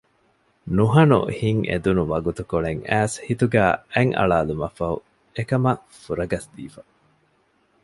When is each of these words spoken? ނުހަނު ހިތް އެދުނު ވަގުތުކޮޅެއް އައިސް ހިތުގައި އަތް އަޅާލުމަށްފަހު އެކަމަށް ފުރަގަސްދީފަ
ނުހަނު 0.75 1.19
ހިތް 1.37 1.63
އެދުނު 1.69 2.03
ވަގުތުކޮޅެއް 2.11 2.81
އައިސް 2.89 3.17
ހިތުގައި 3.25 3.73
އަތް 3.93 4.13
އަޅާލުމަށްފަހު 4.19 4.97
އެކަމަށް 5.35 5.83
ފުރަގަސްދީފަ 6.01 6.81